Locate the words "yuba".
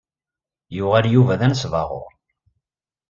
1.13-1.39